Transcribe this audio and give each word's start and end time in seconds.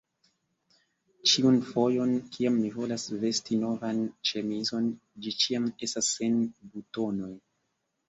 ĉiun 1.31 1.59
fojon, 1.67 2.15
kiam 2.39 2.57
mi 2.63 2.73
volas 2.79 3.07
vesti 3.27 3.61
novan 3.67 4.03
ĉemizon, 4.33 4.91
ĝi 5.29 5.39
ĉiam 5.45 5.73
estas 5.91 6.15
sen 6.19 6.45
butonoj! 6.77 7.35